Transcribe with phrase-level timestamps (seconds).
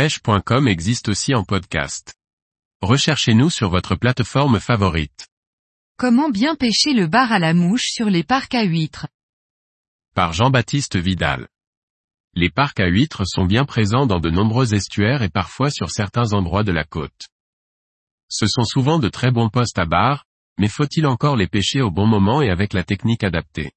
[0.00, 2.14] pêche.com existe aussi en podcast.
[2.80, 5.28] Recherchez-nous sur votre plateforme favorite.
[5.98, 9.08] Comment bien pêcher le bar à la mouche sur les parcs à huîtres?
[10.14, 11.48] Par Jean-Baptiste Vidal.
[12.32, 16.32] Les parcs à huîtres sont bien présents dans de nombreux estuaires et parfois sur certains
[16.32, 17.28] endroits de la côte.
[18.30, 20.24] Ce sont souvent de très bons postes à bar,
[20.56, 23.72] mais faut-il encore les pêcher au bon moment et avec la technique adaptée?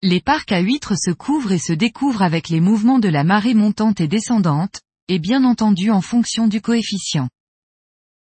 [0.00, 3.52] Les parcs à huîtres se couvrent et se découvrent avec les mouvements de la marée
[3.52, 7.28] montante et descendante, et bien entendu en fonction du coefficient.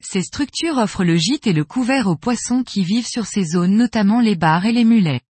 [0.02, 3.76] Ces structures offrent le gîte et le couvert aux poissons qui vivent sur ces zones
[3.76, 5.22] notamment les bars et les mulets.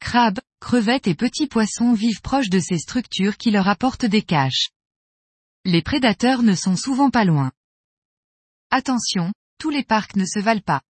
[0.00, 4.70] Crabes, crevettes et petits poissons vivent proches de ces structures qui leur apportent des caches.
[5.64, 7.50] Les prédateurs ne sont souvent pas loin.
[8.70, 10.82] Attention, tous les parcs ne se valent pas.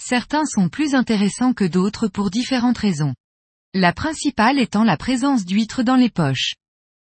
[0.00, 3.14] Certains sont plus intéressants que d'autres pour différentes raisons.
[3.74, 6.54] La principale étant la présence d'huîtres dans les poches.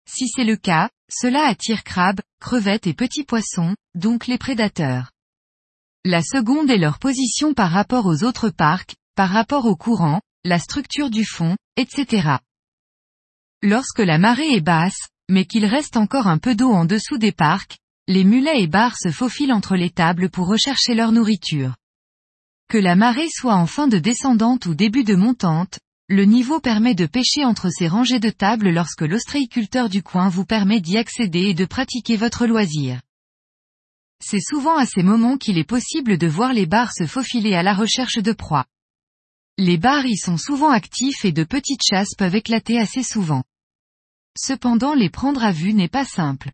[0.09, 5.11] Si c'est le cas, cela attire crabes, crevettes et petits poissons, donc les prédateurs.
[6.05, 10.59] La seconde est leur position par rapport aux autres parcs, par rapport au courant, la
[10.59, 12.37] structure du fond, etc.
[13.63, 17.33] Lorsque la marée est basse, mais qu'il reste encore un peu d'eau en dessous des
[17.33, 21.75] parcs, les mulets et bars se faufilent entre les tables pour rechercher leur nourriture.
[22.69, 26.95] Que la marée soit en fin de descendante ou début de montante, le niveau permet
[26.95, 31.47] de pêcher entre ces rangées de tables lorsque l'ostréiculteur du coin vous permet d'y accéder
[31.47, 33.01] et de pratiquer votre loisir.
[34.25, 37.65] C'est souvent à ces moments qu'il est possible de voir les bars se faufiler à
[37.65, 38.67] la recherche de proies.
[39.59, 43.43] Les bars y sont souvent actifs et de petites chasses peuvent éclater assez souvent.
[44.39, 46.53] Cependant les prendre à vue n'est pas simple.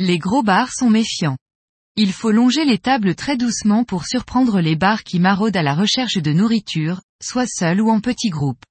[0.00, 1.38] Les gros bars sont méfiants.
[1.94, 5.74] Il faut longer les tables très doucement pour surprendre les bars qui maraudent à la
[5.74, 8.64] recherche de nourriture, soit seuls ou en petits groupes.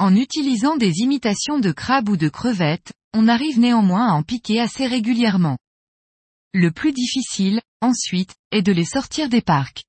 [0.00, 4.58] En utilisant des imitations de crabes ou de crevettes, on arrive néanmoins à en piquer
[4.58, 5.58] assez régulièrement.
[6.54, 9.84] Le plus difficile, ensuite, est de les sortir des parcs.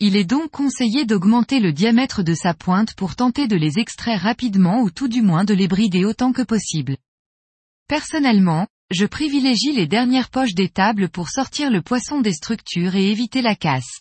[0.00, 4.22] Il est donc conseillé d'augmenter le diamètre de sa pointe pour tenter de les extraire
[4.22, 6.96] rapidement ou tout du moins de les brider autant que possible.
[7.86, 13.10] Personnellement, je privilégie les dernières poches des tables pour sortir le poisson des structures et
[13.10, 14.00] éviter la casse.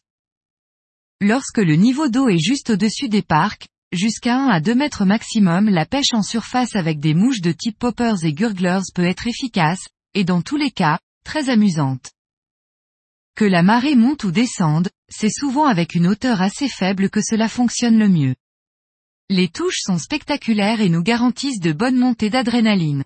[1.19, 5.69] Lorsque le niveau d'eau est juste au-dessus des parcs, Jusqu'à 1 à 2 mètres maximum
[5.69, 9.87] la pêche en surface avec des mouches de type poppers et gurglers peut être efficace,
[10.13, 12.11] et dans tous les cas, très amusante.
[13.35, 17.47] Que la marée monte ou descende, c'est souvent avec une hauteur assez faible que cela
[17.47, 18.35] fonctionne le mieux.
[19.29, 23.05] Les touches sont spectaculaires et nous garantissent de bonnes montées d'adrénaline.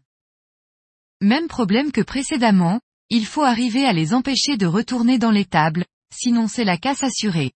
[1.21, 2.81] Même problème que précédemment,
[3.11, 7.03] il faut arriver à les empêcher de retourner dans les tables, sinon c'est la casse
[7.03, 7.51] assurée.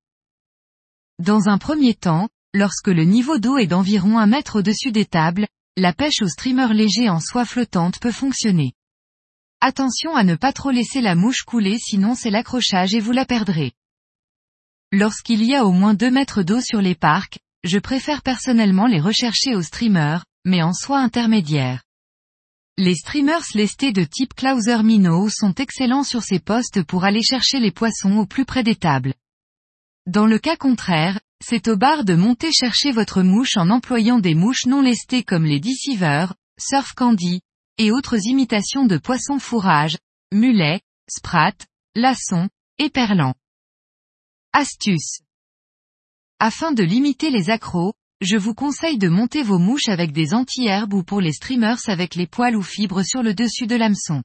[1.17, 5.45] Dans un premier temps, Lorsque le niveau d'eau est d'environ un mètre au-dessus des tables,
[5.75, 8.71] la pêche au streamer léger en soie flottante peut fonctionner.
[9.59, 13.25] Attention à ne pas trop laisser la mouche couler sinon c'est l'accrochage et vous la
[13.25, 13.73] perdrez.
[14.93, 19.01] Lorsqu'il y a au moins 2 mètres d'eau sur les parcs, je préfère personnellement les
[19.01, 21.83] rechercher au streamer, mais en soie intermédiaire.
[22.77, 27.59] Les streamers lestés de type Clauser Minnow sont excellents sur ces postes pour aller chercher
[27.59, 29.13] les poissons au plus près des tables.
[30.07, 34.35] Dans le cas contraire, c'est au bar de monter chercher votre mouche en employant des
[34.35, 37.41] mouches non lestées comme les deceivers, surf candy,
[37.77, 39.97] et autres imitations de poissons fourrage,
[40.31, 43.33] mulets, sprats, laçons, et perlants.
[44.53, 45.21] Astuce.
[46.39, 50.93] Afin de limiter les accros, je vous conseille de monter vos mouches avec des anti-herbes
[50.93, 54.21] ou pour les streamers avec les poils ou fibres sur le dessus de l'hameçon.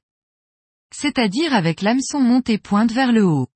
[0.93, 3.47] C'est-à-dire avec l'hameçon monté pointe vers le haut.